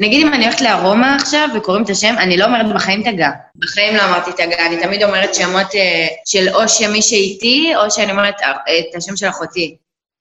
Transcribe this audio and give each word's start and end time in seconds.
נגיד 0.00 0.26
אם 0.26 0.32
אני 0.32 0.44
הולכת 0.44 0.60
לארומה 0.60 1.16
עכשיו 1.16 1.48
וקוראים 1.54 1.84
את 1.84 1.90
השם, 1.90 2.14
אני 2.18 2.36
לא 2.36 2.44
אומרת 2.44 2.74
בחיים 2.74 3.02
תגה. 3.02 3.30
בחיים 3.56 3.96
לא 3.96 4.04
אמרתי 4.04 4.32
תגה, 4.32 4.66
אני 4.66 4.82
תמיד 4.82 5.02
אומרת 5.02 5.34
שמות 5.34 5.74
אה, 5.74 6.06
של 6.26 6.48
או 6.54 6.68
שמי 6.68 7.02
שאיתי, 7.02 7.72
או 7.76 7.90
שאני 7.90 8.12
אומרת 8.12 8.34
אה, 8.42 8.78
את 8.78 8.94
השם 8.96 9.16
של 9.16 9.28
אחותי. 9.28 9.76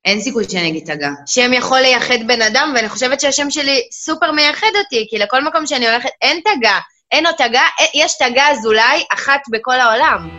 אין 0.06 0.22
סיכוי 0.22 0.44
שאני 0.50 0.68
אגיד 0.68 0.94
תגה. 0.94 1.10
שם 1.26 1.54
יכול 1.54 1.80
לייחד 1.80 2.28
בן 2.28 2.42
אדם, 2.42 2.74
ואני 2.76 2.90
חושבת 2.90 3.22
שהשם 3.22 3.50
שלי 3.50 3.82
סופר 3.92 4.32
מייחד 4.32 4.68
אותי, 4.84 5.08
כי 5.10 5.18
לכל 5.18 5.44
מקום 5.44 5.66
שאני 5.66 5.90
הולכת, 5.90 6.10
אין 6.22 6.40
תגה. 6.40 6.80
אין 7.12 7.26
עוד 7.26 7.36
תגה, 7.36 7.62
אה, 7.80 7.86
יש 7.94 8.18
תגה 8.18 8.44
אזולאי 8.52 9.04
אחת 9.14 9.42
בכל 9.52 9.80
העולם. 9.80 10.30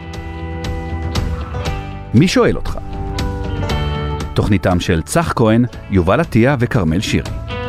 מי 2.14 2.29
שואל 2.29 2.57
אותך? 2.57 2.79
תוכניתם 4.35 4.80
של 4.80 5.03
צח 5.03 5.33
כהן, 5.37 5.64
יובל 5.91 6.21
עטיה 6.21 6.57
וכרמל 6.61 7.01
שירי. 7.01 7.62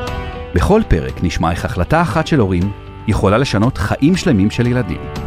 בכל 0.56 0.82
פרק 0.88 1.24
נשמע 1.24 1.52
איך 1.52 1.66
החלטה 1.66 2.02
אחת 2.02 2.28
של 2.28 2.40
הורים 2.40 2.72
יכולה 3.08 3.38
לשנות 3.38 3.78
חיים 3.78 4.16
שלמים 4.16 4.52
של 4.52 4.68
ילדים. 4.68 5.23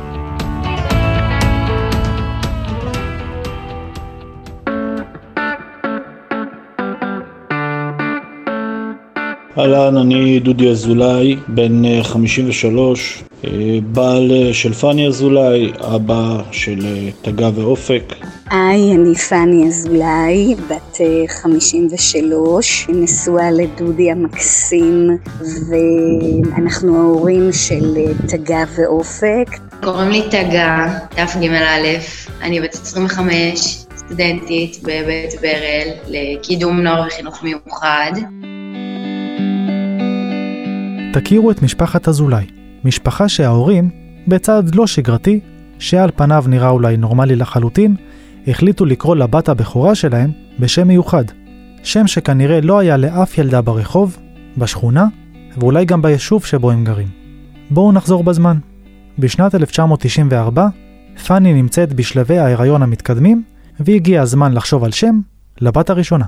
אהלן, 9.59 9.97
אני 9.97 10.41
דודי 10.41 10.69
אזולאי, 10.69 11.37
בן 11.49 12.03
53, 12.03 13.25
אה, 13.45 13.51
אה, 13.51 13.79
בעל 13.83 14.33
אה, 14.33 14.55
של 14.55 14.73
פאני 14.73 15.07
אזולאי, 15.07 15.73
אבא 15.95 16.43
של 16.53 16.79
תגה 17.23 17.51
ואופק. 17.55 18.15
היי, 18.51 18.93
אני 18.93 19.15
פאני 19.15 19.69
אזולאי, 19.69 20.55
בת 20.69 21.01
53, 21.29 22.87
נשואה 22.89 23.51
לדודי 23.51 24.11
המקסים, 24.11 25.09
ואנחנו 25.71 26.97
ההורים 26.97 27.53
של 27.53 27.95
תגה 28.29 28.65
ואופק. 28.77 29.59
קוראים 29.83 30.11
לי 30.11 30.23
תגה, 30.31 30.99
תג"א, 31.09 31.99
אני 32.43 32.61
בת 32.61 32.75
25, 32.75 33.87
סטודנטית 33.97 34.79
בבית 34.83 35.41
ברל 35.41 35.89
לקידום 36.09 36.81
נוער 36.81 37.07
וחינוך 37.07 37.43
מיוחד. 37.43 38.13
תכירו 41.21 41.51
את 41.51 41.63
משפחת 41.63 42.09
אזולאי, 42.09 42.47
משפחה 42.85 43.29
שההורים, 43.29 43.91
בצעד 44.29 44.75
לא 44.75 44.87
שגרתי, 44.87 45.41
שעל 45.79 46.11
פניו 46.17 46.45
נראה 46.49 46.69
אולי 46.69 46.97
נורמלי 46.97 47.37
לחלוטין, 47.37 47.97
החליטו 48.47 48.85
לקרוא 48.85 49.17
לבת 49.17 49.49
הבכורה 49.49 49.95
שלהם 49.95 50.31
בשם 50.59 50.89
מיוחד. 50.89 51.25
שם 51.83 52.07
שכנראה 52.07 52.61
לא 52.61 52.79
היה 52.79 52.97
לאף 52.97 53.39
ילדה 53.39 53.63
ברחוב, 53.63 54.17
בשכונה, 54.59 55.07
ואולי 55.59 55.85
גם 55.85 56.03
ביישוב 56.03 56.45
שבו 56.45 56.71
הם 56.71 56.85
גרים. 56.85 57.09
בואו 57.71 57.93
נחזור 57.93 58.25
בזמן. 58.25 58.59
בשנת 59.19 59.55
1994, 59.55 60.69
פאני 61.27 61.55
נמצאת 61.55 61.93
בשלבי 61.93 62.39
ההיריון 62.39 62.83
המתקדמים, 62.83 63.43
והגיע 63.81 64.23
הזמן 64.23 64.53
לחשוב 64.53 64.85
על 64.85 64.93
שם 64.93 65.21
לבת 65.61 65.91
הראשונה. 65.91 66.25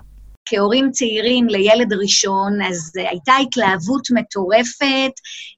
כהורים 0.49 0.91
צעירים 0.91 1.49
לילד 1.49 1.93
ראשון, 1.93 2.63
אז 2.63 2.93
uh, 2.99 3.09
הייתה 3.11 3.33
התלהבות 3.43 4.09
מטורפת 4.11 5.13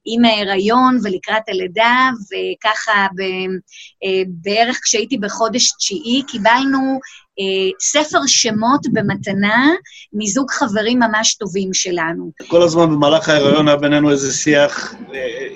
עם 0.05 0.25
ההיריון 0.25 0.99
ולקראת 1.03 1.49
הלידה, 1.49 2.09
וככה 2.25 3.07
uh, 3.07 4.27
בערך 4.27 4.79
כשהייתי 4.83 5.17
בחודש 5.17 5.71
תשיעי, 5.77 6.21
קיבלנו 6.27 6.99
uh, 7.39 7.73
ספר 7.79 8.19
שמות 8.27 8.81
במתנה 8.93 9.69
מזוג 10.13 10.51
חברים 10.51 10.99
ממש 10.99 11.35
טובים 11.35 11.73
שלנו. 11.73 12.31
כל 12.47 12.61
הזמן 12.61 12.89
במהלך 12.89 13.29
ההיריון 13.29 13.67
היה 13.67 13.77
בינינו 13.77 14.11
איזה 14.11 14.33
שיח, 14.33 14.95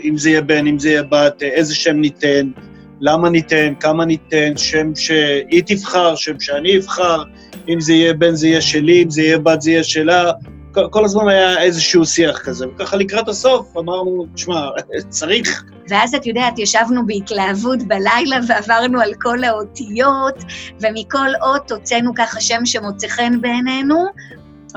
אם 0.04 0.18
זה 0.18 0.30
יהיה 0.30 0.42
בן, 0.42 0.68
אם 0.68 0.80
זה 0.80 0.90
יהיה 0.90 1.04
בת, 1.04 1.44
איזה 1.44 1.76
שם 1.76 1.96
ניתן. 1.96 2.52
למה 3.02 3.30
ניתן, 3.30 3.74
כמה 3.80 4.06
ניתן, 4.06 4.58
שם 4.58 4.96
שהיא 4.96 5.64
תבחר, 5.66 6.16
שם 6.16 6.40
שאני 6.40 6.78
אבחר, 6.78 7.24
אם 7.70 7.80
זה 7.80 7.94
יהיה 7.94 8.14
בן 8.14 8.36
זה 8.36 8.48
יהיה 8.48 8.62
שלי, 8.62 9.04
אם 9.04 9.10
זה 9.10 9.22
יהיה 9.22 9.40
בת 9.40 9.62
זה 9.62 9.72
יהיה 9.72 9.84
שלה. 9.84 10.32
כל, 10.72 10.88
כל 10.92 11.06
הזמן 11.06 11.28
היה 11.28 11.62
איזשהו 11.62 12.06
שיח 12.06 12.40
כזה, 12.40 12.66
וככה 12.68 12.98
לקראת 12.98 13.28
הסוף 13.28 13.78
אמרנו, 13.78 14.26
תשמע, 14.34 14.70
צריך. 15.10 15.64
ואז 15.90 16.16
את 16.16 16.26
יודעת, 16.26 16.60
ישבנו 16.60 17.06
בהתלהבות 17.08 17.84
בלילה 17.84 18.38
ועברנו 18.48 19.02
על 19.02 19.12
כל 19.22 19.44
האותיות, 19.44 20.44
ומכל 20.82 21.30
אות 21.42 21.72
הוצאנו 21.72 22.12
ככה 22.16 22.42
שם 22.42 22.66
שמוצא 22.66 23.08
חן 23.08 23.42
בעינינו, 23.42 24.06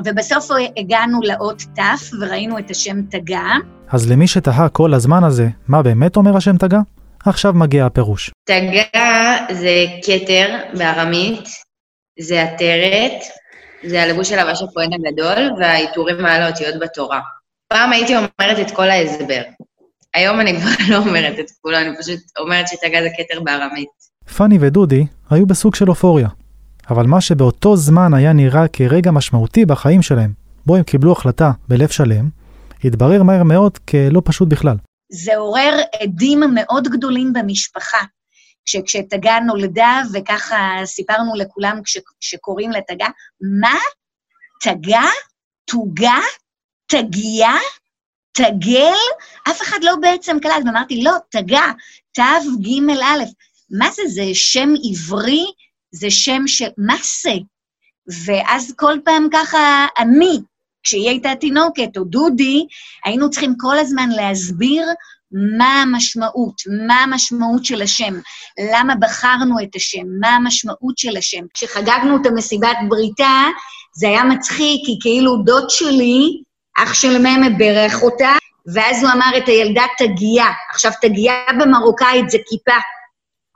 ובסוף 0.05 0.49
הגענו 0.77 1.21
לאות 1.23 1.63
ת' 1.63 1.81
וראינו 2.21 2.59
את 2.59 2.71
השם 2.71 3.03
תגה. 3.03 3.53
אז 3.91 4.11
למי 4.11 4.27
שתהה 4.27 4.69
כל 4.69 4.95
הזמן 4.95 5.25
הזה, 5.25 5.49
מה 5.69 5.83
באמת 5.83 6.17
אומר 6.17 6.37
השם 6.37 6.57
תגה? 6.57 6.81
עכשיו 7.29 7.53
מגיע 7.53 7.87
הפירוש. 7.87 8.31
תגה 8.45 9.37
זה 9.51 9.85
כתר 10.03 10.57
בארמית, 10.79 11.49
זה 12.21 12.43
עטרת, 12.43 13.23
זה 13.87 14.03
הלבוש 14.03 14.29
של 14.29 14.39
הבש 14.39 14.63
הכהן 14.63 14.91
הגדול, 14.93 15.61
והעיטורים 15.61 16.27
על 16.27 16.43
האותיות 16.43 16.75
בתורה. 16.81 17.21
פעם 17.69 17.93
הייתי 17.93 18.15
אומרת 18.17 18.59
את 18.61 18.71
כל 18.71 18.91
ההסבר. 18.91 19.43
היום 20.15 20.41
אני 20.41 20.61
כבר 20.61 20.71
לא 20.93 20.97
אומרת 20.97 21.39
את 21.39 21.47
כולו, 21.61 21.79
אני 21.79 21.91
פשוט 22.01 22.21
אומרת 22.39 22.69
שתגה 22.69 23.03
זה 23.03 23.09
כתר 23.17 23.41
בארמית. 23.41 23.89
פאני 24.37 24.59
ודודי 24.61 25.07
היו 25.31 25.47
בסוג 25.47 25.75
של 25.75 25.89
אופוריה. 25.89 26.29
אבל 26.91 27.07
מה 27.07 27.21
שבאותו 27.21 27.77
זמן 27.77 28.15
היה 28.15 28.33
נראה 28.33 28.69
כרגע 28.69 29.11
משמעותי 29.11 29.67
בחיים 29.67 30.03
שלהם, 30.03 30.33
בו 30.67 30.77
הם 30.77 30.83
קיבלו 30.83 31.13
החלטה 31.13 31.51
בלב 31.69 31.89
שלם, 31.89 32.29
התברר 32.85 33.23
מהר 33.23 33.43
מאוד 33.43 33.79
כלא 33.79 34.23
פשוט 34.25 34.49
בכלל. 34.49 34.77
זה 35.09 35.37
עורר 35.37 35.75
עדים 36.01 36.41
מאוד 36.55 36.89
גדולים 36.89 37.33
במשפחה. 37.33 37.99
כשתגה 38.87 39.39
נולדה, 39.47 40.03
וככה 40.13 40.57
סיפרנו 40.85 41.35
לכולם 41.35 41.81
כשקוראים 42.21 42.71
לתגה, 42.71 43.07
מה? 43.61 43.79
תגה? 44.61 45.05
תוגה? 45.65 46.21
תגיה? 46.87 47.55
תגל? 48.33 48.99
אף 49.51 49.63
אחד 49.63 49.79
לא 49.83 49.97
בעצם 50.01 50.37
קלט, 50.43 50.63
ואמרתי, 50.67 51.03
לא, 51.03 51.13
תגה, 51.31 51.73
תו 52.13 52.23
ג' 52.61 52.91
א', 52.91 53.25
מה 53.71 53.91
זה, 53.91 54.03
זה 54.07 54.25
שם 54.35 54.69
עברי? 54.91 55.45
זה 55.93 56.11
שם 56.11 56.43
ש... 56.47 56.63
מה 56.79 56.97
זה? 57.23 57.33
ואז 58.27 58.75
כל 58.77 58.99
פעם 59.05 59.29
ככה, 59.33 59.87
אני, 59.99 60.41
כשהיא 60.89 61.09
הייתה 61.09 61.35
תינוקת, 61.41 61.97
או 61.97 62.05
דודי, 62.05 62.67
היינו 63.05 63.31
צריכים 63.31 63.55
כל 63.59 63.79
הזמן 63.79 64.09
להסביר 64.09 64.87
מה 65.33 65.83
המשמעות, 65.83 66.63
מה 66.89 66.95
המשמעות 66.95 67.65
של 67.65 67.83
השם, 67.83 68.15
למה 68.73 68.95
בחרנו 68.95 69.55
את 69.63 69.77
השם, 69.77 70.07
מה 70.21 70.29
המשמעות 70.29 70.99
של 70.99 71.17
השם. 71.17 71.45
כשחגגנו 71.55 72.17
את 72.17 72.27
המסיבת 72.27 72.77
בריתה, 72.89 73.47
זה 73.95 74.09
היה 74.09 74.25
מצחיק, 74.25 74.81
כי 74.87 74.99
כאילו 75.01 75.37
דוד 75.37 75.71
שלי, 75.71 76.43
אח 76.79 76.95
של 76.95 77.19
ממה 77.19 77.51
ברך 77.59 78.03
אותה, 78.03 78.33
ואז 78.75 79.03
הוא 79.03 79.13
אמר 79.13 79.39
את 79.39 79.49
הילדה 79.49 79.85
תגייה. 79.99 80.51
עכשיו, 80.71 80.93
תגייה 81.01 81.35
במרוקאית 81.61 82.31
זה 82.31 82.39
כיפה. 82.47 82.79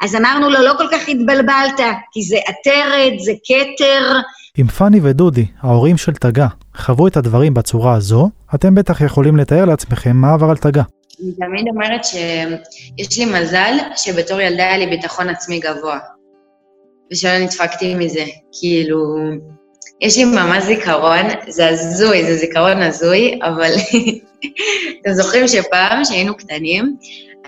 אז 0.03 0.17
אמרנו 0.17 0.51
לו, 0.51 0.63
לא 0.63 0.75
כל 0.79 0.87
כך 0.93 1.09
התבלבלת, 1.09 1.81
כי 2.13 2.23
זה 2.23 2.37
עטרת, 2.47 3.13
זה 3.19 3.33
כתר. 3.45 4.21
אם 4.59 4.67
פאני 4.67 5.01
ודודי, 5.03 5.47
ההורים 5.61 5.97
של 5.97 6.13
תגה, 6.13 6.47
חוו 6.77 7.07
את 7.07 7.17
הדברים 7.17 7.55
בצורה 7.55 7.95
הזו, 7.95 8.31
אתם 8.55 8.75
בטח 8.75 9.01
יכולים 9.01 9.37
לתאר 9.37 9.65
לעצמכם 9.65 10.17
מה 10.17 10.33
עבר 10.33 10.51
על 10.51 10.57
תגה. 10.57 10.83
אני 11.23 11.33
תמיד 11.33 11.69
אומרת 11.69 12.05
שיש 12.05 13.19
לי 13.19 13.25
מזל 13.25 13.75
שבתור 13.97 14.41
ילדה 14.41 14.63
היה 14.63 14.79
לי 14.79 14.87
ביטחון 14.87 15.29
עצמי 15.29 15.61
גבוה, 15.61 15.99
ושלא 17.13 17.39
נדפקתי 17.39 17.95
מזה. 17.95 18.25
כאילו, 18.61 19.17
יש 20.01 20.17
לי 20.19 20.25
ממש 20.25 20.65
זיכרון, 20.65 21.27
זה 21.49 21.69
הזוי, 21.69 22.25
זה 22.25 22.37
זיכרון 22.37 22.83
הזוי, 22.83 23.39
אבל 23.43 23.71
אתם 25.01 25.13
זוכרים 25.13 25.49
שפעם, 25.49 26.05
כשהיינו 26.05 26.37
קטנים, 26.37 26.97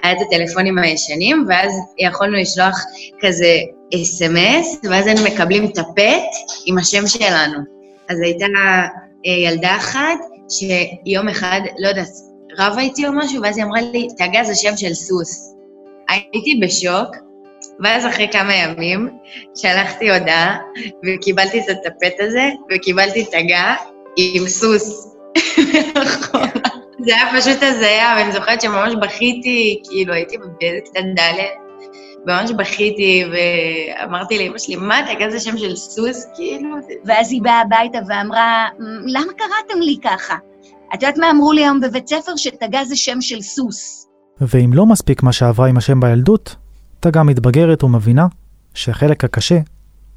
היה 0.04 0.12
את 0.12 0.18
הטלפונים 0.20 0.78
הישנים, 0.78 1.44
ואז 1.48 1.72
יכולנו 1.98 2.36
לשלוח 2.36 2.78
כזה 3.20 3.58
אס.אם.אס, 3.94 4.78
ואז 4.90 5.06
היינו 5.06 5.22
מקבלים 5.22 5.68
טפט 5.68 6.30
עם 6.66 6.78
השם 6.78 7.06
שלנו. 7.06 7.58
אז 8.08 8.20
הייתה 8.20 8.46
אה, 9.26 9.32
ילדה 9.32 9.76
אחת 9.76 10.18
שיום 10.48 11.28
אחד, 11.28 11.60
לא 11.78 11.88
יודעת, 11.88 12.08
רבה 12.58 12.80
איתי 12.80 13.06
או 13.06 13.12
משהו, 13.12 13.42
ואז 13.42 13.56
היא 13.56 13.64
אמרה 13.64 13.80
לי, 13.80 14.08
תגה 14.18 14.44
זה 14.44 14.54
שם 14.54 14.76
של 14.76 14.94
סוס. 14.94 15.54
הייתי 16.08 16.60
בשוק, 16.62 17.16
ואז 17.84 18.06
אחרי 18.06 18.28
כמה 18.32 18.54
ימים 18.54 19.08
שלחתי 19.54 20.10
הודעה, 20.10 20.58
וקיבלתי 21.04 21.60
את 21.60 21.68
הטפט 21.68 22.20
הזה, 22.20 22.48
וקיבלתי 22.70 23.24
תגה 23.24 23.74
עם 24.16 24.48
סוס. 24.48 25.13
זה 27.06 27.14
היה 27.14 27.40
פשוט 27.40 27.62
הזיה, 27.62 28.14
ואני 28.18 28.32
זוכרת 28.32 28.60
שממש 28.60 28.94
בכיתי, 29.02 29.82
כאילו 29.84 30.14
הייתי 30.14 30.36
באיזה 30.38 30.80
קצת 30.84 31.00
ד', 31.16 31.38
ממש 32.26 32.50
בכיתי, 32.50 33.24
ואמרתי 33.32 34.38
לאמא 34.38 34.58
שלי, 34.58 34.76
מה, 34.76 35.00
תגה 35.14 35.30
זה 35.30 35.40
שם 35.40 35.58
של 35.58 35.76
סוס, 35.76 36.26
כאילו? 36.34 36.68
ואז 37.04 37.32
היא 37.32 37.42
באה 37.42 37.60
הביתה 37.60 37.98
ואמרה, 38.08 38.68
למה 39.06 39.32
קראתם 39.32 39.80
לי 39.80 39.96
ככה? 40.04 40.34
את 40.94 41.02
יודעת 41.02 41.18
מה 41.18 41.30
אמרו 41.30 41.52
לי 41.52 41.62
היום 41.62 41.80
בבית 41.80 42.08
ספר? 42.08 42.36
שתגה 42.36 42.84
זה 42.84 42.96
שם 42.96 43.20
של 43.20 43.40
סוס. 43.40 44.06
ואם 44.40 44.70
לא 44.72 44.86
מספיק 44.86 45.22
מה 45.22 45.32
שעברה 45.32 45.68
עם 45.68 45.76
השם 45.76 46.00
בילדות, 46.00 46.56
תגה 47.00 47.22
מתבגרת 47.22 47.84
ומבינה 47.84 48.26
שהחלק 48.74 49.24
הקשה 49.24 49.58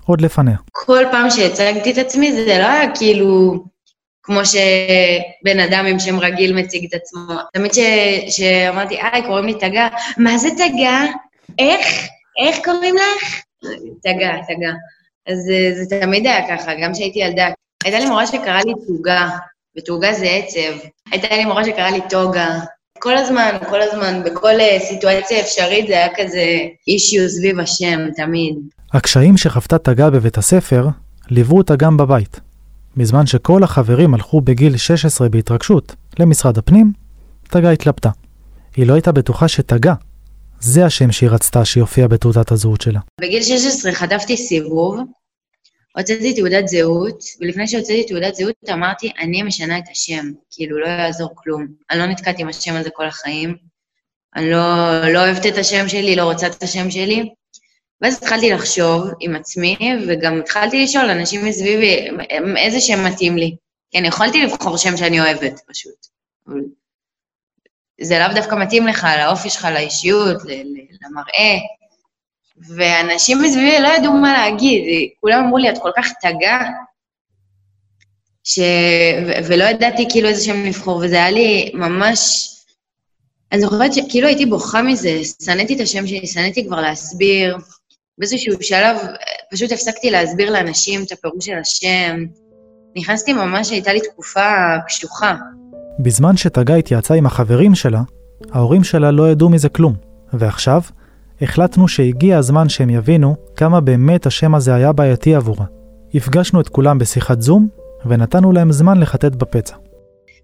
עוד 0.05 0.21
לפניה. 0.21 0.57
כל 0.71 1.03
פעם 1.11 1.29
שהצגתי 1.29 1.91
את 1.91 1.97
עצמי 1.97 2.33
זה 2.33 2.57
לא 2.59 2.65
היה 2.65 2.95
כאילו 2.95 3.59
כמו 4.27 4.45
שבן 4.45 5.59
אדם 5.59 5.85
עם 5.85 5.99
שם 5.99 6.19
רגיל 6.19 6.53
מציג 6.53 6.85
את 6.85 6.93
עצמו. 6.93 7.33
תמיד 7.53 7.71
שאמרתי, 8.29 8.97
היי, 9.01 9.23
קוראים 9.23 9.45
לי 9.45 9.53
תגה, 9.53 9.87
מה 10.17 10.37
זה 10.37 10.49
תגה? 10.49 11.03
איך? 11.59 11.87
איך 12.45 12.57
קוראים 12.65 12.95
לך? 12.95 13.41
תגה, 14.03 14.31
תגה. 14.47 14.71
אז 15.27 15.37
זה, 15.37 15.83
זה 15.83 15.99
תמיד 16.01 16.27
היה 16.27 16.57
ככה, 16.57 16.71
גם 16.81 16.93
כשהייתי 16.93 17.19
ילדה. 17.19 17.47
הייתה 17.83 17.99
לי 17.99 18.05
מורה 18.05 18.27
שקראה 18.27 18.61
לי 18.65 18.73
תוגה, 18.87 19.29
ותוגה 19.77 20.13
זה 20.13 20.29
עצב. 20.29 20.87
הייתה 21.11 21.35
לי 21.35 21.45
מורה 21.45 21.65
שקראה 21.65 21.91
לי 21.91 22.01
טוגה. 22.09 22.59
כל 22.99 23.17
הזמן, 23.17 23.57
כל 23.69 23.81
הזמן, 23.81 24.23
בכל 24.25 24.59
אה, 24.59 24.77
סיטואציה 24.79 25.39
אפשרית 25.39 25.87
זה 25.87 25.93
היה 25.93 26.07
כזה 26.15 26.45
אישיו 26.87 27.29
סביב 27.29 27.59
השם, 27.59 27.99
תמיד. 28.15 28.55
הקשיים 28.93 29.37
שחוותה 29.37 29.77
תגה 29.77 30.09
בבית 30.09 30.37
הספר 30.37 30.87
ליוו 31.29 31.57
אותה 31.57 31.75
גם 31.75 31.97
בבית. 31.97 32.39
בזמן 32.97 33.25
שכל 33.25 33.63
החברים 33.63 34.13
הלכו 34.13 34.41
בגיל 34.41 34.77
16 34.77 35.29
בהתרגשות 35.29 35.95
למשרד 36.19 36.57
הפנים, 36.57 36.93
תגה 37.49 37.71
התלבטה. 37.71 38.09
היא 38.75 38.87
לא 38.87 38.93
הייתה 38.93 39.11
בטוחה 39.11 39.47
שתגה, 39.47 39.93
זה 40.59 40.85
השם 40.85 41.11
שהיא 41.11 41.29
רצתה 41.29 41.65
שיופיע 41.65 42.07
בתעודת 42.07 42.51
הזהות 42.51 42.81
שלה. 42.81 42.99
בגיל 43.21 43.43
16 43.43 43.91
חטפתי 43.91 44.37
סיבוב, 44.37 44.99
הוצאתי 45.97 46.33
תעודת 46.33 46.67
זהות, 46.67 47.23
ולפני 47.41 47.67
שהוצאתי 47.67 48.03
תעודת 48.03 48.35
זהות 48.35 48.55
אמרתי, 48.73 49.11
אני 49.19 49.43
משנה 49.43 49.77
את 49.77 49.85
השם, 49.91 50.31
כאילו 50.51 50.79
לא 50.79 50.87
יעזור 50.87 51.29
כלום. 51.35 51.67
אני 51.91 51.99
לא 51.99 52.05
נתקעתי 52.05 52.41
עם 52.41 52.47
השם 52.47 52.75
הזה 52.75 52.89
כל 52.89 53.05
החיים, 53.05 53.55
אני 54.35 54.49
לא, 54.49 54.57
לא 55.13 55.19
אוהבת 55.19 55.45
את 55.45 55.57
השם 55.57 55.87
שלי, 55.87 56.15
לא 56.15 56.23
רוצה 56.23 56.47
את 56.47 56.63
השם 56.63 56.91
שלי. 56.91 57.29
ואז 58.01 58.17
התחלתי 58.17 58.49
לחשוב 58.49 59.07
עם 59.19 59.35
עצמי, 59.35 59.77
וגם 60.07 60.39
התחלתי 60.39 60.83
לשאול 60.83 61.09
אנשים 61.09 61.45
מסביבי 61.45 62.07
איזה 62.57 62.79
שם 62.79 63.05
מתאים 63.05 63.37
לי. 63.37 63.55
אני 63.95 64.07
יכולתי 64.07 64.43
לבחור 64.43 64.77
שם 64.77 64.97
שאני 64.97 65.21
אוהבת, 65.21 65.61
פשוט. 65.67 66.07
זה 68.01 68.19
לאו 68.19 68.33
דווקא 68.35 68.55
מתאים 68.55 68.87
לך, 68.87 69.07
לאופי 69.19 69.49
שלך, 69.49 69.67
לאישיות, 69.73 70.37
למראה. 71.01 71.57
ואנשים 72.57 73.41
מסביבי 73.41 73.79
לא 73.79 73.87
ידעו 73.87 74.13
מה 74.13 74.33
להגיד, 74.33 75.09
כולם 75.19 75.43
אמרו 75.43 75.57
לי, 75.57 75.69
את 75.69 75.77
כל 75.81 75.91
כך 75.97 76.07
תגה, 76.21 76.59
ש... 78.43 78.59
ו- 79.27 79.47
ולא 79.47 79.63
ידעתי 79.63 80.05
כאילו 80.09 80.29
איזה 80.29 80.43
שם 80.43 80.65
לבחור, 80.65 80.97
וזה 80.97 81.15
היה 81.15 81.31
לי 81.31 81.71
ממש... 81.73 82.49
אני 83.51 83.61
זוכרת 83.61 83.93
שכאילו 83.93 84.27
הייתי 84.27 84.45
בוכה 84.45 84.81
מזה, 84.81 85.21
שנאתי 85.45 85.75
את 85.75 85.79
השם 85.81 86.07
שלי, 86.07 86.27
שנאתי 86.27 86.65
כבר 86.65 86.81
להסביר. 86.81 87.57
באיזשהו 88.17 88.53
שלב 88.61 88.97
פשוט 89.51 89.71
הפסקתי 89.71 90.11
להסביר 90.11 90.51
לאנשים 90.51 91.03
את 91.03 91.11
הפירוש 91.11 91.45
של 91.45 91.57
השם. 91.61 92.25
נכנסתי 92.97 93.33
ממש, 93.33 93.69
הייתה 93.71 93.93
לי 93.93 93.99
תקופה 93.99 94.77
קשוחה. 94.87 95.35
בזמן 95.99 96.37
שתגה 96.37 96.75
התייעצה 96.75 97.13
עם 97.13 97.25
החברים 97.25 97.75
שלה, 97.75 98.01
ההורים 98.51 98.83
שלה 98.83 99.11
לא 99.11 99.31
ידעו 99.31 99.49
מזה 99.49 99.69
כלום, 99.69 99.93
ועכשיו 100.33 100.81
החלטנו 101.41 101.87
שהגיע 101.87 102.37
הזמן 102.37 102.69
שהם 102.69 102.89
יבינו 102.89 103.35
כמה 103.55 103.81
באמת 103.81 104.25
השם 104.25 104.55
הזה 104.55 104.75
היה 104.75 104.91
בעייתי 104.91 105.35
עבורה. 105.35 105.65
הפגשנו 106.13 106.61
את 106.61 106.69
כולם 106.69 106.99
בשיחת 106.99 107.41
זום, 107.41 107.67
ונתנו 108.05 108.51
להם 108.51 108.71
זמן 108.71 108.99
לחטט 108.99 109.31
בפצע. 109.31 109.75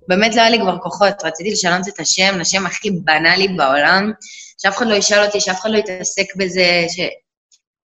באמת 0.08 0.36
לא 0.36 0.42
היה 0.42 0.50
לי 0.50 0.60
כבר 0.60 0.78
כוחות, 0.78 1.24
רציתי 1.24 1.52
לשנות 1.52 1.88
את 1.88 2.00
השם, 2.00 2.38
השם 2.42 2.66
הכי 2.66 2.92
בנאלי 2.92 3.48
בעולם, 3.48 4.12
שאף 4.58 4.78
אחד 4.78 4.88
לא 4.88 4.96
ישאל 4.96 5.26
אותי, 5.26 5.40
שאף 5.40 5.62
אחד 5.62 5.70
לא 5.70 5.78
יתעסק 5.78 6.36
בזה, 6.36 6.86
ש... 6.90 7.00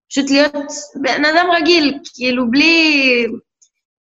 פשוט 0.09 0.29
להיות 0.29 0.71
בן 0.95 1.25
אדם 1.25 1.47
רגיל, 1.51 1.99
כאילו 2.13 2.51
בלי... 2.51 3.25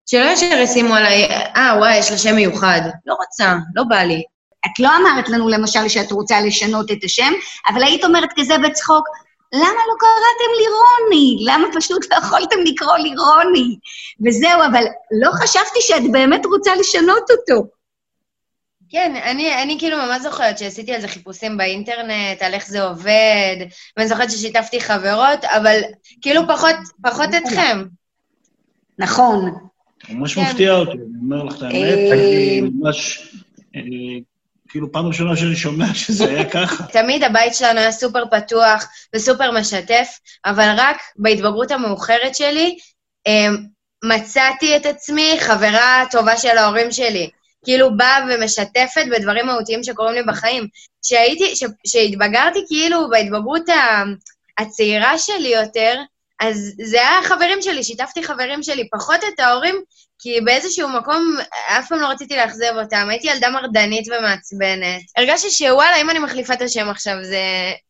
שלא 0.06 0.24
ישר 0.24 0.58
ישימו 0.62 0.94
עליי, 0.94 1.24
אה, 1.56 1.74
וואי, 1.78 1.98
יש 1.98 2.10
לה 2.10 2.18
שם 2.18 2.34
מיוחד. 2.34 2.80
לא 3.06 3.14
רוצה, 3.14 3.54
לא 3.74 3.82
בא 3.88 4.02
לי. 4.02 4.22
את 4.66 4.78
לא 4.78 4.88
אמרת 4.96 5.28
לנו 5.28 5.48
למשל 5.48 5.88
שאת 5.88 6.12
רוצה 6.12 6.40
לשנות 6.40 6.90
את 6.90 7.04
השם, 7.04 7.32
אבל 7.68 7.82
היית 7.82 8.04
אומרת 8.04 8.28
כזה 8.36 8.54
בצחוק, 8.58 9.08
למה 9.52 9.80
לא 9.88 9.94
קראתם 9.98 10.50
לי 10.58 10.64
רוני? 10.68 11.44
למה 11.46 11.66
פשוט 11.74 12.12
לא 12.12 12.16
יכולתם 12.16 12.56
לקרוא 12.64 12.96
לי 12.96 13.14
רוני? 13.16 13.76
וזהו, 14.26 14.64
אבל 14.70 14.84
לא 15.22 15.30
חשבתי 15.32 15.80
שאת 15.80 16.12
באמת 16.12 16.46
רוצה 16.46 16.74
לשנות 16.74 17.30
אותו. 17.30 17.66
כן, 18.94 19.16
אני, 19.24 19.62
אני 19.62 19.78
כאילו 19.78 19.96
ממש 19.96 20.22
זוכרת 20.22 20.58
שעשיתי 20.58 20.94
על 20.94 21.00
זה 21.00 21.08
חיפושים 21.08 21.56
באינטרנט, 21.56 22.42
על 22.42 22.54
איך 22.54 22.66
זה 22.66 22.82
עובד, 22.82 23.56
ואני 23.96 24.08
זוכרת 24.08 24.30
ששיתפתי 24.30 24.80
חברות, 24.80 25.44
אבל 25.44 25.80
כאילו 26.22 26.42
פחות, 26.48 26.76
פחות 27.02 27.28
אתכם. 27.42 27.84
נכון. 28.98 29.54
ממש 30.08 30.38
מפתיע 30.38 30.72
אותי, 30.72 30.92
אני 30.92 31.18
אומר 31.22 31.44
לך 31.44 31.56
את 31.56 31.62
האמת, 31.62 32.12
אני 32.12 32.60
ממש... 32.60 33.28
אה, 33.76 33.80
כאילו, 34.68 34.92
פעם 34.92 35.06
ראשונה 35.06 35.36
שאני 35.36 35.56
שומע 35.56 35.94
שזה 36.04 36.24
היה 36.24 36.50
ככה. 36.50 36.84
תמיד 36.86 37.24
הבית 37.24 37.54
שלנו 37.54 37.80
היה 37.80 37.92
סופר 37.92 38.24
פתוח 38.30 38.86
וסופר 39.14 39.50
משתף, 39.50 40.18
אבל 40.44 40.74
רק 40.76 40.96
בהתבגרות 41.16 41.70
המאוחרת 41.70 42.34
שלי 42.34 42.76
אה, 43.26 43.48
מצאתי 44.04 44.76
את 44.76 44.86
עצמי 44.86 45.36
חברה 45.40 46.04
טובה 46.10 46.36
של 46.36 46.58
ההורים 46.58 46.92
שלי. 46.92 47.30
כאילו 47.64 47.96
באה 47.96 48.24
ומשתפת 48.28 49.04
בדברים 49.10 49.46
מהותיים 49.46 49.82
שקורים 49.82 50.14
לי 50.14 50.22
בחיים. 50.22 50.66
כשהייתי, 51.04 51.54
כשהתבגרתי 51.86 52.58
כאילו 52.68 53.10
בהתבגרות 53.10 53.62
הצעירה 54.58 55.18
שלי 55.18 55.48
יותר, 55.48 56.00
אז 56.40 56.72
זה 56.84 57.00
היה 57.00 57.18
החברים 57.18 57.62
שלי, 57.62 57.84
שיתפתי 57.84 58.22
חברים 58.22 58.62
שלי, 58.62 58.88
פחות 58.90 59.20
את 59.34 59.40
ההורים, 59.40 59.82
כי 60.18 60.40
באיזשהו 60.40 60.88
מקום 60.88 61.36
אף 61.68 61.88
פעם 61.88 62.00
לא 62.00 62.06
רציתי 62.06 62.36
לאכזב 62.36 62.72
אותם. 62.82 63.06
הייתי 63.10 63.28
ילדה 63.28 63.50
מרדנית 63.50 64.08
ומעצבנת. 64.08 65.02
הרגשתי 65.16 65.50
שוואלה, 65.50 66.00
אם 66.00 66.10
אני 66.10 66.18
מחליפה 66.18 66.54
את 66.54 66.62
השם 66.62 66.88
עכשיו, 66.90 67.14
זה, 67.22 67.42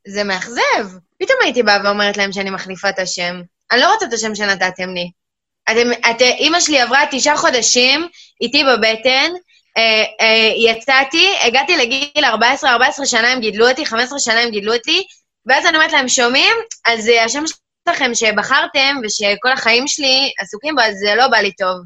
זה 0.07 0.25
מאכזב. 0.25 0.89
פתאום 1.19 1.39
הייתי 1.43 1.63
באה 1.63 1.81
ואומרת 1.85 2.17
להם 2.17 2.33
שאני 2.33 2.51
מחליפה 2.51 2.89
את 2.89 2.99
השם. 2.99 3.43
אני 3.71 3.81
לא 3.81 3.93
רוצה 3.93 4.07
את 4.07 4.13
השם 4.13 4.35
שנתתם 4.35 4.95
לי. 4.95 5.11
אתם, 5.71 6.11
את, 6.11 6.21
אימא 6.21 6.61
שלי 6.61 6.81
עברה 6.81 7.01
תשעה 7.11 7.37
חודשים 7.37 8.09
איתי 8.41 8.65
בבטן, 8.65 9.31
יצאתי, 10.57 11.35
הגעתי 11.47 11.77
לגיל 11.77 12.25
14, 12.25 12.71
14 12.71 13.07
שנה 13.07 13.33
הם 13.33 13.41
גידלו 13.41 13.69
אותי, 13.69 13.87
15 13.87 14.19
שנה 14.19 14.41
הם 14.41 14.51
גידלו 14.51 14.75
אותי, 14.75 15.07
ואז 15.47 15.67
אני 15.67 15.77
אומרת 15.77 15.93
להם, 15.93 16.09
שומעים? 16.09 16.57
אז 16.87 17.09
אה, 17.09 17.25
השם 17.25 17.43
שלכם 17.89 18.15
שבחרתם 18.15 18.97
ושכל 19.05 19.53
החיים 19.53 19.87
שלי 19.87 20.33
עסוקים 20.41 20.75
בו, 20.75 20.81
אז 20.81 20.95
זה 20.95 21.15
לא 21.15 21.29
בא 21.29 21.37
לי 21.37 21.53
טוב. 21.53 21.77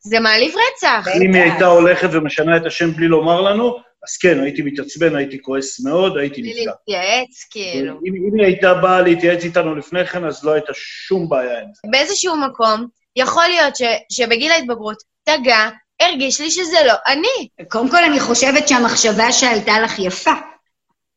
זה 0.00 0.20
מעליב 0.20 0.54
רצח. 0.54 1.08
אם 1.22 1.34
היא 1.34 1.42
הייתה 1.42 1.66
הולכת 1.66 2.08
ומשנה 2.12 2.56
את 2.56 2.66
השם 2.66 2.92
בלי 2.92 3.08
לומר 3.08 3.40
לנו, 3.40 3.76
אז 4.08 4.16
כן, 4.16 4.40
הייתי 4.42 4.62
מתעצבן, 4.62 5.16
הייתי 5.16 5.42
כועס 5.42 5.80
מאוד, 5.80 6.18
הייתי 6.18 6.42
נפגע. 6.42 6.52
בלי 6.52 6.66
להתייעץ, 6.66 7.46
כאילו. 7.50 7.92
אם, 7.92 8.14
אם 8.14 8.38
היא 8.38 8.44
הייתה 8.46 8.74
באה 8.74 9.00
להתייעץ 9.00 9.44
איתנו 9.44 9.74
לפני 9.74 10.06
כן, 10.06 10.24
אז 10.24 10.44
לא 10.44 10.52
הייתה 10.52 10.72
שום 10.74 11.28
בעיה 11.28 11.58
עם 11.58 11.68
זה. 11.74 11.90
באיזשהו 11.90 12.36
מקום, 12.36 12.86
יכול 13.16 13.46
להיות 13.46 13.76
ש, 13.76 13.82
שבגיל 14.12 14.52
ההתבגרות, 14.52 14.96
תגע, 15.24 15.68
הרגיש 16.00 16.40
לי 16.40 16.50
שזה 16.50 16.76
לא 16.86 16.94
אני. 17.06 17.48
קודם 17.68 17.90
כל, 17.90 18.04
אני 18.04 18.20
חושבת 18.20 18.68
שהמחשבה 18.68 19.32
שעלתה 19.32 19.80
לך 19.80 19.98
יפה. 19.98 20.32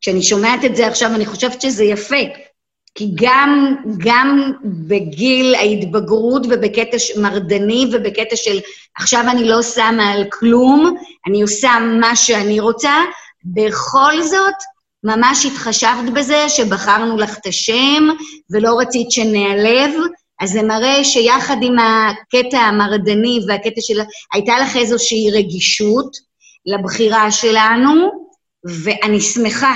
כשאני 0.02 0.22
שומעת 0.22 0.66
את 0.66 0.76
זה 0.76 0.88
עכשיו, 0.88 1.16
אני 1.16 1.26
חושבת 1.26 1.62
שזה 1.62 1.84
יפה. 1.84 2.16
כי 2.96 3.12
גם, 3.16 3.76
גם 3.98 4.52
בגיל 4.64 5.56
ההתבגרות 5.56 6.46
ובקטע 6.46 6.98
מרדני 7.18 7.86
ובקטע 7.94 8.36
של 8.36 8.60
עכשיו 8.98 9.24
אני 9.32 9.44
לא 9.44 9.62
שמה 9.62 10.12
על 10.12 10.24
כלום, 10.32 10.96
אני 11.28 11.42
עושה 11.42 11.70
מה 12.02 12.16
שאני 12.16 12.60
רוצה, 12.60 12.94
בכל 13.46 14.22
זאת, 14.22 14.56
ממש 15.04 15.46
התחשבת 15.46 16.14
בזה 16.14 16.50
שבחרנו 16.50 17.18
לך 17.18 17.38
את 17.38 17.46
השם 17.46 18.08
ולא 18.52 18.80
רצית 18.80 19.12
שנעלב, 19.12 19.92
אז 20.42 20.52
זה 20.52 20.64
מראה 20.64 21.04
שיחד 21.04 21.58
עם 21.62 21.76
הקטע 21.80 22.58
המרדני 22.58 23.40
והקטע 23.48 23.82
של... 23.82 24.00
הייתה 24.34 24.60
לך 24.60 24.76
איזושהי 24.76 25.32
רגישות 25.32 26.18
לבחירה 26.66 27.32
שלנו, 27.32 28.12
ואני 28.84 29.22
שמחה. 29.22 29.76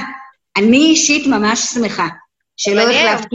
אני 0.58 0.77
אישית 0.77 1.27
ממש 1.27 1.60
שמחה. 1.60 2.08
שלא 2.58 2.82
החלפת. 2.82 3.27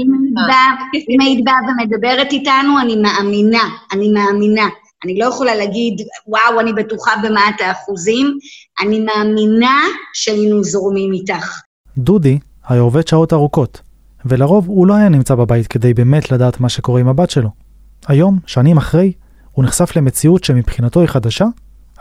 אם 1.09 1.21
היית 1.21 1.45
באה 1.45 1.55
ומדברת 1.69 2.33
איתנו, 2.33 2.81
אני 2.81 2.97
מאמינה, 2.97 3.69
אני 3.93 4.09
מאמינה. 4.09 4.69
אני 5.05 5.19
לא 5.19 5.25
יכולה 5.25 5.55
להגיד, 5.55 6.01
וואו, 6.27 6.61
אני 6.61 6.73
בטוחה 6.73 7.11
במאת 7.23 7.61
האחוזים, 7.61 8.39
אני 8.81 9.01
מאמינה 9.01 9.81
שהיינו 10.15 10.65
זורמים 10.65 11.13
איתך. 11.13 11.61
דודי 11.99 12.39
היה 12.69 12.81
עובד 12.81 13.09
שעות 13.09 13.33
ארוכות, 13.33 13.81
ולרוב 14.29 14.69
הוא 14.69 14.87
לא 14.87 14.95
היה 14.95 15.09
נמצא 15.09 15.35
בבית 15.35 15.67
כדי 15.67 15.95
באמת 15.95 16.33
לדעת 16.33 16.61
מה 16.61 16.69
שקורה 16.69 17.01
עם 17.01 17.09
הבת 17.09 17.31
שלו. 17.31 17.51
היום, 18.09 18.39
שנים 18.47 18.77
אחרי, 18.77 19.13
הוא 19.53 19.65
נחשף 19.65 19.97
למציאות 19.97 20.45
שמבחינתו 20.45 21.01
היא 21.01 21.09
חדשה, 21.09 21.45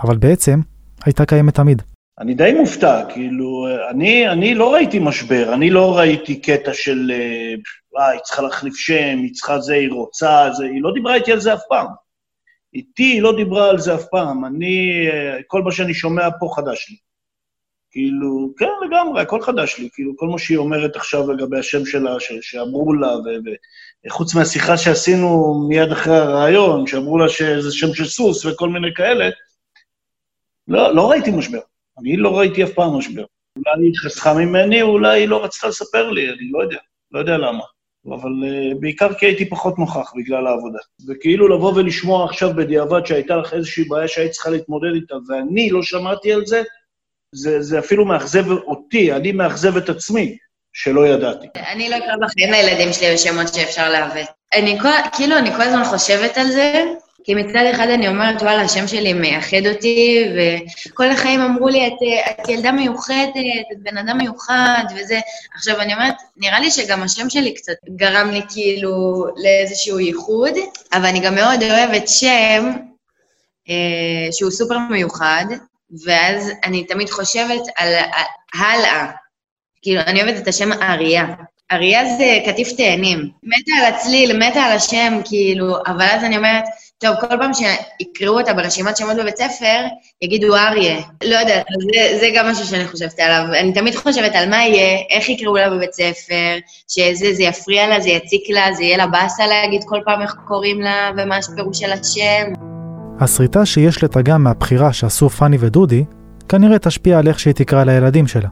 אבל 0.01 0.17
בעצם 0.17 0.59
הייתה 1.05 1.25
קיימת 1.25 1.55
תמיד. 1.55 1.81
אני 2.19 2.33
די 2.33 2.53
מופתע, 2.59 3.03
כאילו, 3.09 3.67
אני, 3.89 4.29
אני 4.29 4.55
לא 4.55 4.73
ראיתי 4.73 4.99
משבר, 4.99 5.53
אני 5.53 5.69
לא 5.69 5.97
ראיתי 5.97 6.41
קטע 6.41 6.73
של, 6.73 7.11
אה, 7.11 8.11
היא 8.11 8.19
צריכה 8.23 8.41
להחליף 8.41 8.75
שם, 8.75 9.17
היא 9.21 9.33
צריכה 9.33 9.59
זה, 9.59 9.73
היא 9.73 9.91
רוצה, 9.91 10.49
זה, 10.53 10.65
היא 10.65 10.81
לא 10.81 10.91
דיברה 10.93 11.15
איתי 11.15 11.31
על 11.31 11.39
זה 11.39 11.53
אף 11.53 11.61
פעם. 11.69 11.87
איתי 12.73 13.03
היא 13.03 13.21
לא 13.21 13.35
דיברה 13.35 13.69
על 13.69 13.79
זה 13.79 13.95
אף 13.95 14.03
פעם. 14.11 14.45
אני, 14.45 15.07
אה, 15.13 15.39
כל 15.47 15.61
מה 15.61 15.71
שאני 15.71 15.93
שומע 15.93 16.27
פה 16.39 16.49
חדש 16.55 16.89
לי. 16.89 16.95
כאילו, 17.97 18.53
כן, 18.57 18.69
לגמרי, 18.85 19.21
הכל 19.21 19.41
חדש 19.41 19.79
לי. 19.79 19.89
כאילו, 19.93 20.17
כל 20.17 20.27
מה 20.27 20.39
שהיא 20.39 20.57
אומרת 20.57 20.95
עכשיו 20.95 21.31
לגבי 21.31 21.59
השם 21.59 21.85
שלה, 21.85 22.19
ש, 22.19 22.31
שאמרו 22.41 22.93
לה, 22.93 23.11
וחוץ 24.07 24.35
מהשיחה 24.35 24.77
שעשינו 24.77 25.53
מיד 25.69 25.91
אחרי 25.91 26.17
הרעיון, 26.17 26.87
שאמרו 26.87 27.17
לה 27.17 27.29
שזה 27.29 27.71
שם 27.71 27.93
של 27.93 28.05
סוס 28.05 28.45
וכל 28.45 28.69
מיני 28.69 28.93
כאלה, 28.95 29.29
לא, 30.67 30.95
לא 30.95 31.11
ראיתי 31.11 31.31
משבר. 31.31 31.59
אני 31.99 32.17
לא 32.17 32.39
ראיתי 32.39 32.63
אף 32.63 32.69
פעם 32.69 32.97
משבר. 32.97 33.25
אולי 33.57 33.87
היא 33.87 33.93
חסכה 34.03 34.33
ממני, 34.33 34.81
אולי 34.81 35.19
היא 35.19 35.29
לא 35.29 35.43
רצתה 35.43 35.67
לספר 35.67 36.09
לי, 36.09 36.29
אני 36.29 36.51
לא 36.51 36.61
יודע. 36.61 36.77
לא 37.11 37.19
יודע 37.19 37.37
למה. 37.37 37.63
אבל 38.05 38.31
uh, 38.31 38.79
בעיקר 38.79 39.13
כי 39.13 39.25
הייתי 39.25 39.49
פחות 39.49 39.79
נוכח 39.79 40.11
בגלל 40.15 40.47
העבודה. 40.47 40.79
וכאילו 41.07 41.47
לבוא 41.47 41.73
ולשמוע 41.73 42.25
עכשיו 42.25 42.53
בדיעבד 42.55 43.05
שהייתה 43.05 43.35
לך 43.35 43.53
איזושהי 43.53 43.83
בעיה 43.83 44.07
שהיית 44.07 44.31
צריכה 44.31 44.49
להתמודד 44.49 44.93
איתה, 44.95 45.15
ואני 45.27 45.69
לא 45.69 45.83
שמעתי 45.83 46.33
על 46.33 46.45
זה, 46.45 46.63
זה, 47.35 47.61
זה 47.61 47.79
אפילו 47.79 48.05
מאכזב 48.05 48.51
אותי, 48.51 49.13
אני 49.13 49.31
מאכזב 49.31 49.77
את 49.77 49.89
עצמי, 49.89 50.37
שלא 50.73 51.07
ידעתי. 51.07 51.47
אני 51.71 51.89
לא 51.89 51.97
אקרא 51.97 52.15
בחיים 52.21 52.51
לילדים 52.51 52.93
שלי 52.93 53.13
בשמות 53.13 53.53
שאפשר 53.53 53.89
לעוות. 53.89 54.27
אני 54.53 54.79
כל, 54.81 54.89
כאילו, 55.13 55.37
אני 55.37 55.51
כל 55.51 55.61
הזמן 55.61 55.83
חושבת 55.83 56.37
על 56.37 56.47
זה, 56.47 56.83
כי 57.23 57.35
מצד 57.35 57.63
אחד 57.71 57.87
אני 57.87 58.07
אומרת, 58.07 58.41
וואלה, 58.41 58.61
השם 58.61 58.87
שלי 58.87 59.13
מייחד 59.13 59.67
אותי, 59.67 60.25
וכל 60.87 61.11
החיים 61.11 61.41
אמרו 61.41 61.67
לי, 61.67 61.87
את, 61.87 61.93
את 62.41 62.49
ילדה 62.49 62.71
מיוחדת, 62.71 63.33
את 63.71 63.77
בן 63.83 63.97
אדם 63.97 64.17
מיוחד, 64.17 64.83
וזה. 64.95 65.19
עכשיו, 65.55 65.81
אני 65.81 65.93
אומרת, 65.93 66.15
נראה 66.37 66.59
לי 66.59 66.71
שגם 66.71 67.03
השם 67.03 67.29
שלי 67.29 67.53
קצת 67.53 67.73
גרם 67.89 68.29
לי 68.31 68.41
כאילו 68.49 69.25
לאיזשהו 69.43 69.99
ייחוד, 69.99 70.53
אבל 70.93 71.05
אני 71.05 71.19
גם 71.19 71.35
מאוד 71.35 71.63
אוהבת 71.63 72.07
שם 72.07 72.71
אה, 73.69 74.27
שהוא 74.31 74.51
סופר 74.51 74.77
מיוחד, 74.77 75.45
ואז 76.05 76.51
אני 76.63 76.83
תמיד 76.83 77.09
חושבת 77.09 77.61
על, 77.77 77.93
הלאה. 78.53 79.11
כאילו, 79.81 80.01
אני 80.01 80.23
אוהבת 80.23 80.41
את 80.41 80.47
השם 80.47 80.73
אריה. 80.73 81.25
אריה 81.71 82.15
זה 82.17 82.39
קטיף 82.45 82.71
תאנים. 82.71 83.29
מתה 83.43 83.71
על 83.79 83.93
הצליל, 83.93 84.37
מתה 84.37 84.59
על 84.59 84.71
השם, 84.71 85.19
כאילו, 85.25 85.75
אבל 85.87 86.05
אז 86.11 86.23
אני 86.23 86.37
אומרת, 86.37 86.63
טוב, 86.99 87.15
כל 87.19 87.27
פעם 87.27 87.51
שיקראו 87.53 88.39
אותה 88.39 88.53
ברשימת 88.53 88.97
שמות 88.97 89.17
בבית 89.17 89.37
ספר, 89.37 89.85
יגידו 90.21 90.55
אריה. 90.55 91.01
לא 91.23 91.35
יודעת, 91.35 91.65
זה, 91.93 92.17
זה 92.19 92.29
גם 92.35 92.47
משהו 92.47 92.65
שאני 92.65 92.87
חושבת 92.87 93.19
עליו. 93.19 93.45
אני 93.59 93.73
תמיד 93.73 93.95
חושבת 93.95 94.35
על 94.35 94.49
מה 94.49 94.65
יהיה, 94.65 94.97
איך 95.09 95.29
יקראו 95.29 95.55
לה 95.55 95.69
בבית 95.69 95.93
ספר, 95.93 96.57
שזה 96.87 97.33
זה 97.33 97.43
יפריע 97.43 97.87
לה, 97.87 97.99
זה 97.99 98.09
יציק 98.09 98.49
לה, 98.49 98.73
זה 98.73 98.83
יהיה 98.83 98.97
לה 98.97 99.07
באסה 99.07 99.47
להגיד 99.47 99.81
כל 99.85 99.99
פעם 100.05 100.21
איך 100.21 100.35
קוראים 100.47 100.81
לה 100.81 101.11
ומה 101.17 101.37
הפירוש 101.37 101.79
של 101.79 101.91
השם. 101.91 102.76
הסריטה 103.19 103.65
שיש 103.65 104.03
לתגה 104.03 104.37
מהבחירה 104.37 104.93
שעשו 104.93 105.29
פאני 105.29 105.57
ודודי, 105.59 106.05
כנראה 106.49 106.79
תשפיע 106.79 107.19
על 107.19 107.27
איך 107.27 107.39
שהיא 107.39 107.53
תקרא 107.53 107.83
לילדים 107.83 108.27
שלה. 108.27 108.49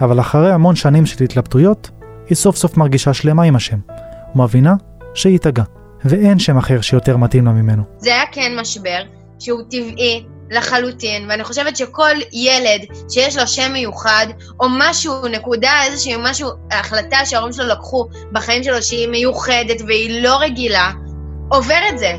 אבל 0.00 0.20
אחרי 0.20 0.52
המון 0.52 0.76
שנים 0.76 1.06
של 1.06 1.24
התלבטויות, 1.24 1.90
היא 2.28 2.36
סוף 2.36 2.56
סוף 2.56 2.76
מרגישה 2.76 3.14
שלמה 3.14 3.42
עם 3.42 3.56
השם, 3.56 3.78
ומבינה 4.34 4.74
שהיא 5.14 5.38
תגה. 5.38 5.62
ואין 6.04 6.38
שם 6.38 6.58
אחר 6.58 6.80
שיותר 6.80 7.16
מתאים 7.16 7.46
לה 7.46 7.52
ממנו. 7.52 7.82
זה 7.98 8.10
היה 8.10 8.24
כן 8.32 8.52
משבר, 8.60 9.02
שהוא 9.38 9.60
טבעי 9.70 10.24
לחלוטין, 10.50 11.26
ואני 11.28 11.44
חושבת 11.44 11.76
שכל 11.76 12.14
ילד 12.32 12.80
שיש 13.08 13.36
לו 13.36 13.46
שם 13.46 13.72
מיוחד, 13.72 14.26
או 14.60 14.66
משהו, 14.70 15.28
נקודה, 15.28 15.72
איזשהו 15.86 16.20
משהו, 16.22 16.50
החלטה 16.70 17.16
שההורים 17.24 17.52
שלו 17.52 17.66
לקחו 17.66 18.08
בחיים 18.32 18.62
שלו 18.64 18.82
שהיא 18.82 19.08
מיוחדת 19.08 19.82
והיא 19.86 20.22
לא 20.22 20.36
רגילה, 20.40 20.90
עובר 21.48 21.80
את 21.92 21.98
זה. 21.98 22.12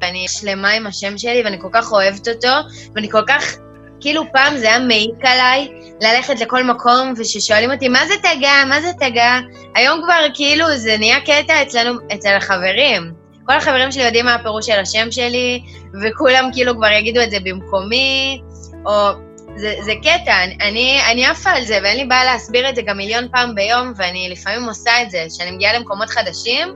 ואני 0.00 0.28
שלמה 0.28 0.70
עם 0.70 0.86
השם 0.86 1.18
שלי, 1.18 1.42
ואני 1.44 1.60
כל 1.60 1.68
כך 1.72 1.92
אוהבת 1.92 2.28
אותו, 2.28 2.48
ואני 2.94 3.10
כל 3.10 3.22
כך 3.28 3.56
כאילו 4.00 4.22
פעם 4.32 4.56
זה 4.56 4.66
היה 4.66 4.78
מעיק 4.78 5.24
עליי 5.24 5.68
ללכת 6.00 6.40
לכל 6.40 6.64
מקום, 6.64 7.14
וששואלים 7.16 7.72
אותי, 7.72 7.88
מה 7.88 8.06
זה 8.06 8.14
תגה? 8.22 8.64
מה 8.68 8.80
זה 8.80 8.92
תגה? 9.00 9.40
היום 9.74 10.00
כבר 10.04 10.26
כאילו 10.34 10.76
זה 10.76 10.96
נהיה 10.98 11.20
קטע 11.20 11.62
אצלנו, 11.62 11.98
אצל 12.14 12.36
החברים. 12.36 13.12
כל 13.46 13.52
החברים 13.52 13.92
שלי 13.92 14.02
יודעים 14.02 14.24
מה 14.24 14.34
הפירוש 14.34 14.66
של 14.66 14.80
השם 14.80 15.10
שלי, 15.10 15.62
וכולם 16.02 16.50
כאילו 16.52 16.76
כבר 16.76 16.90
יגידו 16.90 17.22
את 17.22 17.30
זה 17.30 17.36
במקומי, 17.44 18.42
או... 18.86 19.26
זה, 19.58 19.74
זה 19.80 19.92
קטע, 20.02 20.44
אני, 20.60 21.00
אני 21.10 21.26
עפה 21.26 21.50
על 21.50 21.64
זה, 21.64 21.78
ואין 21.82 21.96
לי 21.96 22.04
בעיה 22.04 22.24
להסביר 22.24 22.68
את 22.68 22.76
זה 22.76 22.82
גם 22.82 22.96
מיליון 22.96 23.28
פעם 23.32 23.54
ביום, 23.54 23.92
ואני 23.96 24.28
לפעמים 24.30 24.68
עושה 24.68 25.02
את 25.02 25.10
זה, 25.10 25.26
כשאני 25.34 25.50
מגיעה 25.50 25.78
למקומות 25.78 26.10
חדשים, 26.10 26.68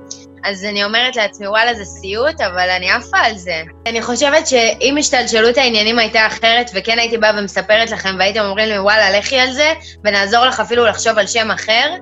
אז 0.44 0.64
אני 0.64 0.84
אומרת 0.84 1.16
לעצמי, 1.16 1.48
וואלה, 1.48 1.74
זה 1.74 1.84
סיוט, 1.84 2.40
אבל 2.40 2.70
אני 2.76 2.90
עפה 2.90 3.18
על 3.18 3.36
זה. 3.36 3.62
אני 3.86 4.02
חושבת 4.02 4.46
שאם 4.46 4.96
השתלשלות 4.98 5.56
העניינים 5.56 5.98
הייתה 5.98 6.26
אחרת, 6.26 6.70
וכן 6.74 6.98
הייתי 6.98 7.18
באה 7.18 7.30
ומספרת 7.38 7.90
לכם, 7.90 8.14
והייתם 8.18 8.40
אומרים 8.40 8.68
לי, 8.68 8.78
וואלה, 8.78 9.18
לכי 9.18 9.38
על 9.38 9.52
זה, 9.52 9.72
ונעזור 10.04 10.44
לך 10.44 10.60
אפילו 10.60 10.86
לחשוב 10.86 11.18
על 11.18 11.26
שם 11.26 11.50
אחר, 11.50 11.94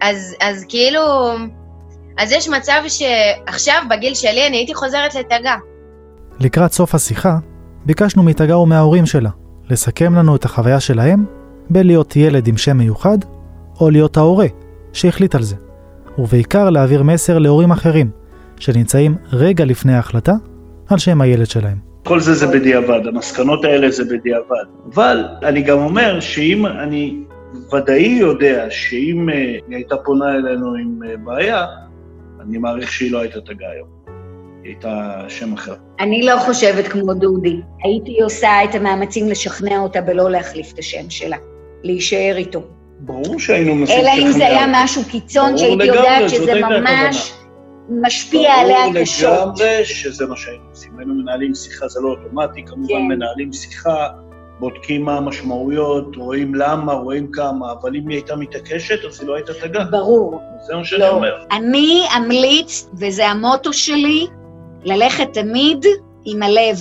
אז, 0.00 0.34
אז 0.40 0.64
כאילו... 0.68 1.32
אז 2.18 2.32
יש 2.32 2.48
מצב 2.48 2.82
שעכשיו, 2.88 3.82
בגיל 3.90 4.14
שלי, 4.14 4.46
אני 4.46 4.56
הייתי 4.56 4.74
חוזרת 4.74 5.14
לתגה. 5.14 5.56
לקראת 6.40 6.72
סוף 6.72 6.94
השיחה, 6.94 7.36
ביקשנו 7.86 8.22
מתגה 8.22 8.58
ומההורים 8.58 9.06
שלה 9.06 9.30
לסכם 9.70 10.14
לנו 10.14 10.36
את 10.36 10.44
החוויה 10.44 10.80
שלהם 10.80 11.24
בלהיות 11.70 12.16
ילד 12.16 12.46
עם 12.46 12.56
שם 12.56 12.76
מיוחד, 12.76 13.18
או 13.80 13.90
להיות 13.90 14.16
ההורה 14.16 14.46
שהחליט 14.92 15.34
על 15.34 15.42
זה. 15.42 15.56
ובעיקר 16.18 16.70
להעביר 16.70 17.02
מסר 17.02 17.38
להורים 17.38 17.70
אחרים, 17.70 18.10
שנמצאים 18.60 19.14
רגע 19.32 19.64
לפני 19.64 19.94
ההחלטה 19.94 20.32
על 20.88 20.98
שם 20.98 21.20
הילד 21.20 21.46
שלהם. 21.46 21.92
כל 22.04 22.20
זה 22.20 22.34
זה 22.34 22.46
בדיעבד, 22.46 23.06
המסקנות 23.06 23.64
האלה 23.64 23.90
זה 23.90 24.04
בדיעבד. 24.04 24.64
אבל 24.94 25.24
אני 25.42 25.62
גם 25.62 25.78
אומר 25.78 26.20
שאם 26.20 26.66
אני 26.66 27.16
ודאי 27.72 28.16
יודע 28.20 28.66
שאם 28.70 29.28
uh, 29.28 29.32
היא 29.32 29.76
הייתה 29.76 29.96
פונה 29.96 30.34
אלינו 30.34 30.74
עם 30.74 30.98
uh, 31.02 31.16
בעיה, 31.24 31.66
אני 32.40 32.58
מעריך 32.58 32.92
שהיא 32.92 33.12
לא 33.12 33.20
הייתה 33.20 33.40
תגה 33.40 33.66
היום. 33.70 33.88
היא 34.62 34.72
הייתה 34.72 35.24
שם 35.28 35.52
אחר. 35.52 35.74
אני 36.00 36.22
לא 36.22 36.36
חושבת 36.38 36.88
כמו 36.88 37.14
דודי. 37.14 37.60
הייתי 37.84 38.22
עושה 38.22 38.48
את 38.64 38.74
המאמצים 38.74 39.28
לשכנע 39.28 39.78
אותה 39.78 40.00
בלא 40.00 40.30
להחליף 40.30 40.72
את 40.74 40.78
השם 40.78 41.10
שלה, 41.10 41.36
להישאר 41.82 42.34
איתו. 42.36 42.62
ברור 43.04 43.38
שהיינו 43.40 43.74
מנסים. 43.74 44.00
אלא 44.00 44.10
אם 44.18 44.32
זה 44.32 44.46
היה 44.46 44.66
משהו 44.70 45.02
קיצון, 45.10 45.58
שהייתי 45.58 45.84
יודעת 45.84 46.30
שזה 46.30 46.54
ממש 46.54 47.32
משפיע 47.88 48.52
עליה 48.52 48.78
קשות. 49.02 49.30
ברור 49.30 49.40
לגמרי 49.42 49.84
שזה 49.84 50.26
מה 50.26 50.36
שהיינו 50.36 50.64
עושים. 50.70 50.98
היינו 50.98 51.14
מנהלים 51.14 51.54
שיחה, 51.54 51.88
זה 51.88 52.00
לא 52.00 52.08
אוטומטי, 52.08 52.64
כמובן 52.66 52.94
כן. 52.94 53.02
מנהלים 53.02 53.52
שיחה, 53.52 54.08
בודקים 54.60 55.04
מה 55.04 55.16
המשמעויות, 55.16 56.16
רואים 56.16 56.54
למה, 56.54 56.92
רואים 56.92 57.30
כמה, 57.32 57.72
אבל 57.72 57.96
אם 57.96 58.08
היא 58.08 58.16
הייתה 58.16 58.36
מתעקשת, 58.36 59.04
אז 59.04 59.20
היא 59.20 59.28
לא 59.28 59.34
הייתה 59.34 59.52
תגה. 59.54 59.84
ברור. 59.84 60.40
זה 60.66 60.76
מה 60.76 60.84
שאני 60.84 61.00
לא. 61.00 61.08
אומר. 61.08 61.44
אני 61.50 62.02
אמליץ, 62.16 62.88
וזה 62.94 63.26
המוטו 63.26 63.72
שלי, 63.72 64.26
ללכת 64.84 65.28
תמיד 65.32 65.86
עם 66.24 66.42
הלב. 66.42 66.78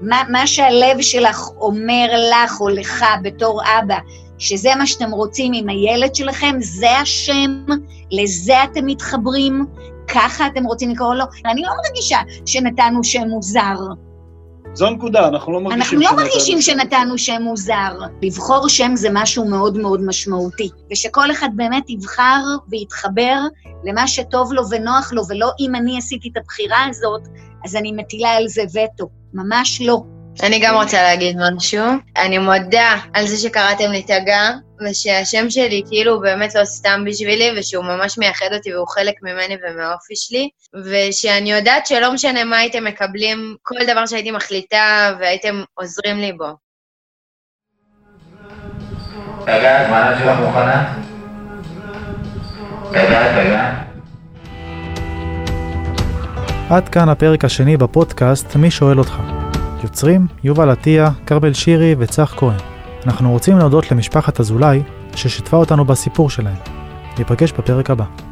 מה, 0.00 0.22
מה 0.28 0.46
שהלב 0.46 1.00
שלך 1.00 1.48
אומר 1.60 2.06
לך 2.30 2.60
או 2.60 2.68
לך 2.68 3.04
בתור 3.22 3.62
אבא, 3.62 3.98
שזה 4.40 4.70
מה 4.78 4.86
שאתם 4.86 5.10
רוצים 5.10 5.52
עם 5.54 5.68
הילד 5.68 6.14
שלכם, 6.14 6.56
זה 6.60 6.90
השם, 6.90 7.64
לזה 8.10 8.64
אתם 8.64 8.86
מתחברים, 8.86 9.66
ככה 10.08 10.46
אתם 10.46 10.64
רוצים 10.64 10.90
לקרוא 10.90 11.14
לו. 11.14 11.24
אני 11.44 11.62
לא 11.62 11.70
מרגישה 11.84 12.18
שנתנו 12.46 13.04
שם 13.04 13.28
מוזר. 13.28 13.76
זו 14.74 14.86
הנקודה, 14.86 15.28
אנחנו 15.28 15.52
לא 15.52 15.60
מרגישים 15.60 15.80
אנחנו 15.80 16.00
לא 16.00 16.22
מרגישים 16.22 16.60
שנתנו 16.60 17.18
שם 17.18 17.42
מוזר. 17.42 17.98
לבחור 18.22 18.68
שם 18.68 18.96
זה 18.96 19.08
משהו 19.12 19.44
מאוד 19.44 19.78
מאוד 19.78 20.02
משמעותי, 20.02 20.68
ושכל 20.92 21.30
אחד 21.30 21.48
באמת 21.56 21.90
יבחר 21.90 22.42
ויתחבר 22.68 23.36
למה 23.84 24.08
שטוב 24.08 24.52
לו 24.52 24.62
ונוח 24.70 25.12
לו, 25.12 25.22
ולא 25.28 25.50
אם 25.60 25.74
אני 25.74 25.98
עשיתי 25.98 26.28
את 26.32 26.36
הבחירה 26.36 26.86
הזאת, 26.88 27.22
אז 27.64 27.76
אני 27.76 27.92
מטילה 27.92 28.30
על 28.30 28.48
זה 28.48 28.62
וטו. 28.62 29.08
ממש 29.34 29.82
לא. 29.82 30.02
אני 30.42 30.58
גם 30.58 30.74
רוצה 30.74 31.02
להגיד 31.02 31.36
משהו. 31.56 31.84
אני 32.16 32.38
מודה 32.38 32.96
על 33.14 33.26
זה 33.26 33.36
שקראתם 33.36 33.90
לי 33.90 34.02
תגה, 34.02 34.50
ושהשם 34.80 35.50
שלי 35.50 35.82
כאילו 35.88 36.20
באמת 36.20 36.54
לא 36.54 36.64
סתם 36.64 37.04
בשבילי, 37.06 37.50
ושהוא 37.58 37.84
ממש 37.84 38.18
מייחד 38.18 38.46
אותי 38.52 38.74
והוא 38.74 38.86
חלק 38.88 39.14
ממני 39.22 39.56
ומהאופי 39.62 40.14
שלי, 40.16 40.48
ושאני 40.84 41.52
יודעת 41.52 41.86
שלא 41.86 42.12
משנה 42.12 42.44
מה 42.44 42.58
הייתם 42.58 42.84
מקבלים, 42.84 43.56
כל 43.62 43.74
דבר 43.88 44.06
שהייתי 44.06 44.30
מחליטה 44.30 45.14
והייתם 45.20 45.62
עוזרים 45.74 46.18
לי 46.18 46.32
בו. 46.32 46.48
תגה, 49.42 49.80
הזמנה 49.80 50.18
שלך 50.18 50.38
מוכנה? 50.40 50.94
תגה, 52.90 53.42
תגה. 53.42 53.74
עד 56.70 56.88
כאן 56.88 57.08
הפרק 57.08 57.44
השני 57.44 57.76
בפודקאסט 57.76 58.56
"מי 58.56 58.70
שואל 58.70 58.98
אותך". 58.98 59.39
יוצרים 59.82 60.26
יובל 60.44 60.70
עטיה, 60.70 61.10
כרמל 61.26 61.52
שירי 61.52 61.94
וצח 61.98 62.34
כהן. 62.36 62.58
אנחנו 63.06 63.30
רוצים 63.30 63.58
להודות 63.58 63.92
למשפחת 63.92 64.40
אזולאי 64.40 64.82
ששיתפה 65.14 65.56
אותנו 65.56 65.84
בסיפור 65.84 66.30
שלהם. 66.30 66.56
ניפגש 67.18 67.52
בפרק 67.52 67.90
הבא. 67.90 68.29